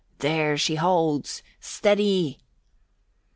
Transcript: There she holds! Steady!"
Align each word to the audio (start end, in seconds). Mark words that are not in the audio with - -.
There 0.17 0.57
she 0.57 0.77
holds! 0.77 1.43
Steady!" 1.59 2.39